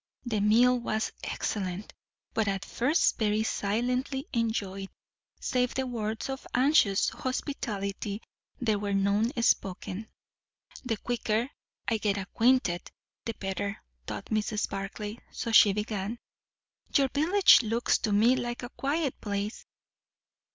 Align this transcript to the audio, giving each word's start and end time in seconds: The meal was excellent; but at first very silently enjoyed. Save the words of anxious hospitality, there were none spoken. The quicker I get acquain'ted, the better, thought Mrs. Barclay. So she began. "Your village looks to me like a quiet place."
The 0.25 0.39
meal 0.41 0.79
was 0.79 1.11
excellent; 1.23 1.93
but 2.33 2.47
at 2.47 2.65
first 2.65 3.19
very 3.19 3.43
silently 3.43 4.27
enjoyed. 4.33 4.89
Save 5.39 5.75
the 5.75 5.85
words 5.85 6.27
of 6.27 6.47
anxious 6.55 7.09
hospitality, 7.09 8.23
there 8.59 8.79
were 8.79 8.95
none 8.95 9.31
spoken. 9.43 10.07
The 10.83 10.97
quicker 10.97 11.51
I 11.87 11.97
get 11.99 12.17
acquain'ted, 12.17 12.89
the 13.25 13.35
better, 13.35 13.77
thought 14.07 14.25
Mrs. 14.31 14.67
Barclay. 14.67 15.19
So 15.31 15.51
she 15.51 15.71
began. 15.71 16.17
"Your 16.95 17.07
village 17.09 17.61
looks 17.61 17.99
to 17.99 18.11
me 18.11 18.35
like 18.35 18.63
a 18.63 18.69
quiet 18.69 19.21
place." 19.21 19.67